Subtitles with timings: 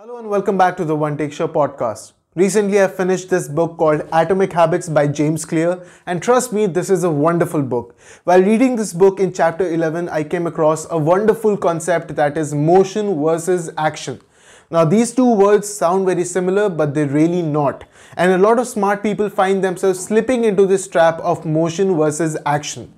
[0.00, 2.12] Hello and welcome back to the One Take Show podcast.
[2.34, 6.88] Recently, I finished this book called Atomic Habits by James Clear, and trust me, this
[6.88, 7.94] is a wonderful book.
[8.24, 12.54] While reading this book in chapter 11, I came across a wonderful concept that is
[12.54, 14.22] motion versus action.
[14.70, 17.84] Now, these two words sound very similar, but they're really not.
[18.16, 22.38] And a lot of smart people find themselves slipping into this trap of motion versus
[22.46, 22.90] action.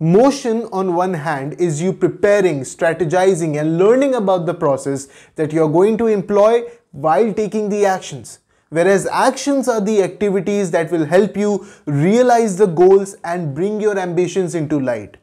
[0.00, 5.06] Motion, on one hand, is you preparing, strategizing, and learning about the process
[5.36, 8.40] that you're going to employ while taking the actions.
[8.70, 13.96] Whereas actions are the activities that will help you realize the goals and bring your
[13.96, 15.16] ambitions into light.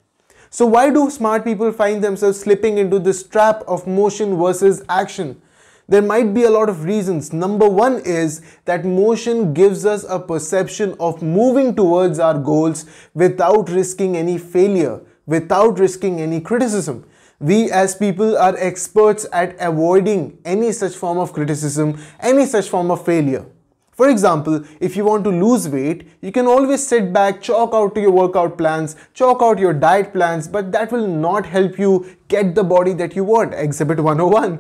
[0.50, 5.42] So, why do smart people find themselves slipping into this trap of motion versus action?
[5.88, 7.34] There might be a lot of reasons.
[7.34, 13.70] Number one is that motion gives us a perception of moving towards our goals without
[13.70, 17.06] risking any failure, without risking any criticism.
[17.40, 22.92] We as people are experts at avoiding any such form of criticism, any such form
[22.92, 23.46] of failure.
[23.94, 27.96] For example, if you want to lose weight, you can always sit back, chalk out
[27.98, 32.56] your workout plans, chalk out your diet plans, but that will not help you get
[32.56, 33.54] the body that you want.
[33.54, 34.60] Exhibit 101.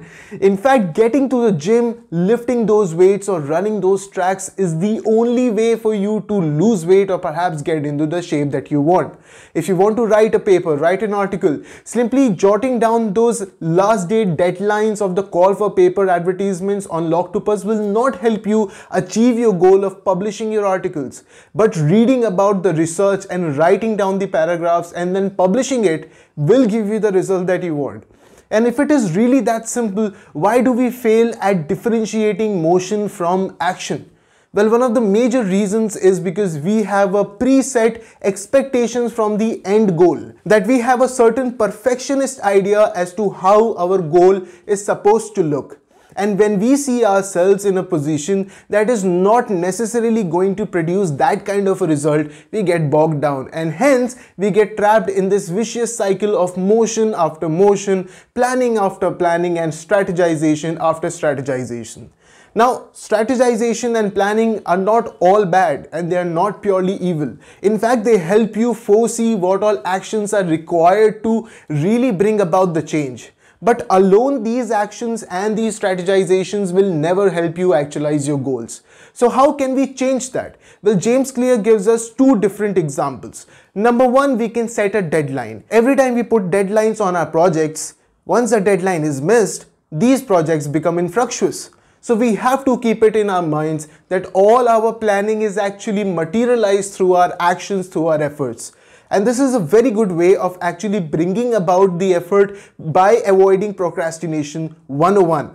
[0.50, 4.94] In fact, getting to the gym, lifting those weights or running those tracks is the
[5.05, 8.81] only way for you to lose weight or perhaps get into the shape that you
[8.81, 9.17] want.
[9.53, 14.09] If you want to write a paper, write an article, simply jotting down those last
[14.09, 19.39] date deadlines of the call for paper advertisements on Lawctopus will not help you achieve
[19.39, 21.23] your goal of publishing your articles.
[21.55, 26.66] But reading about the research and writing down the paragraphs and then publishing it will
[26.66, 28.04] give you the result that you want.
[28.50, 33.56] And if it is really that simple, why do we fail at differentiating motion from
[33.59, 34.09] action?
[34.54, 39.66] Well, one of the major reasons is because we have a preset expectations from the
[39.66, 40.34] end goal.
[40.45, 45.44] That we have a certain perfectionist idea as to how our goal is supposed to
[45.44, 45.80] look.
[46.16, 51.12] And when we see ourselves in a position that is not necessarily going to produce
[51.12, 53.49] that kind of a result, we get bogged down.
[53.54, 59.11] And hence, we get trapped in this vicious cycle of motion after motion, planning after
[59.11, 62.10] planning, and strategization after strategization.
[62.54, 67.38] Now, strategization and planning are not all bad and they are not purely evil.
[67.61, 72.73] In fact, they help you foresee what all actions are required to really bring about
[72.73, 73.32] the change.
[73.61, 78.82] But alone these actions and these strategizations will never help you actualize your goals.
[79.14, 80.55] So how can we change that?
[80.82, 83.45] Well, James Clear gives us two different examples.
[83.76, 85.64] Number one, we can set a deadline.
[85.70, 87.95] Every time we put deadlines on our projects,
[88.26, 91.70] once a deadline is missed, these projects become infructuous.
[92.00, 96.04] So we have to keep it in our minds that all our planning is actually
[96.04, 98.71] materialized through our actions, through our efforts.
[99.11, 103.73] And this is a very good way of actually bringing about the effort by avoiding
[103.73, 105.54] procrastination 101.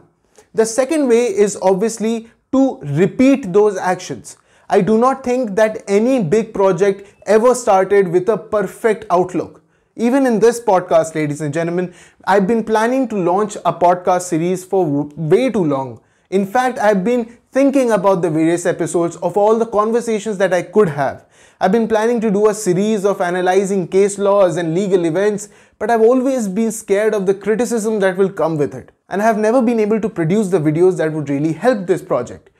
[0.52, 4.36] The second way is obviously to repeat those actions.
[4.68, 9.62] I do not think that any big project ever started with a perfect outlook.
[9.96, 11.94] Even in this podcast, ladies and gentlemen,
[12.26, 16.02] I've been planning to launch a podcast series for way too long.
[16.30, 20.62] In fact, I've been thinking about the various episodes of all the conversations that I
[20.62, 21.24] could have.
[21.60, 25.48] I've been planning to do a series of analyzing case laws and legal events,
[25.78, 28.90] but I've always been scared of the criticism that will come with it.
[29.08, 32.02] And I have never been able to produce the videos that would really help this
[32.02, 32.50] project.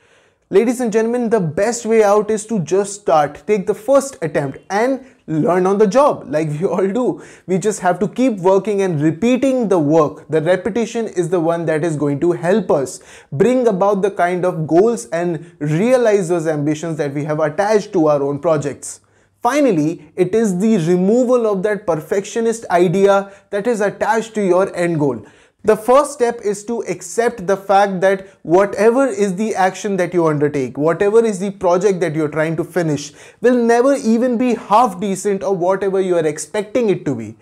[0.49, 4.59] Ladies and gentlemen, the best way out is to just start, take the first attempt
[4.71, 7.22] and learn on the job like we all do.
[7.47, 10.28] We just have to keep working and repeating the work.
[10.28, 13.00] The repetition is the one that is going to help us
[13.32, 18.06] bring about the kind of goals and realize those ambitions that we have attached to
[18.09, 19.00] our own projects.
[19.42, 24.98] Finally, it is the removal of that perfectionist idea that is attached to your end
[24.98, 25.25] goal.
[25.66, 30.28] The first step is to accept the fact that whatever is the action that you
[30.28, 35.00] undertake, whatever is the project that you're trying to finish, will never even be half
[35.00, 37.34] decent or whatever you are expecting it to be.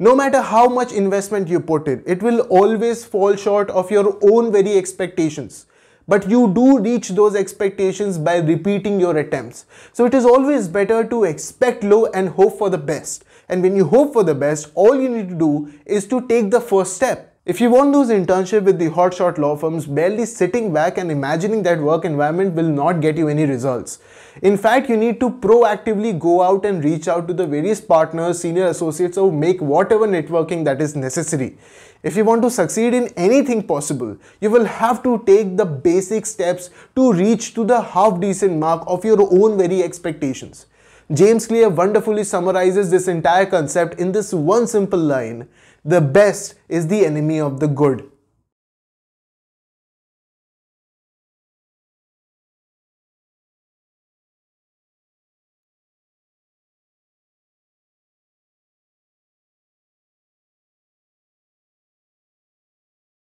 [0.00, 4.18] No matter how much investment you put in, it will always fall short of your
[4.20, 5.66] own very expectations
[6.08, 9.64] but you do reach those expectations by repeating your attempts.
[9.92, 13.24] So it is always better to expect low and hope for the best.
[13.48, 16.50] And when you hope for the best, all you need to do is to take
[16.50, 17.29] the first step.
[17.50, 21.64] If you want those internship with the hotshot law firms, barely sitting back and imagining
[21.64, 23.98] that work environment will not get you any results.
[24.40, 28.40] In fact, you need to proactively go out and reach out to the various partners,
[28.40, 31.58] senior associates or make whatever networking that is necessary.
[32.04, 36.26] If you want to succeed in anything possible, you will have to take the basic
[36.26, 40.66] steps to reach to the half decent mark of your own very expectations.
[41.12, 45.48] James Clear wonderfully summarizes this entire concept in this one simple line
[45.84, 48.10] the best is the enemy of the good.